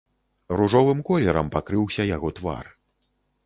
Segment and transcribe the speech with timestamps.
[0.59, 2.65] Ружовым колерам пакрыўся яго твар.